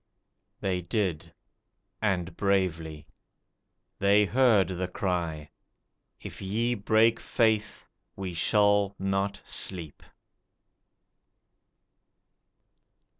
[0.61, 1.31] They did
[2.01, 3.05] and bravely.
[3.99, 5.51] They heard the cry
[6.19, 10.01] "If ye break faith, we shall not sleep."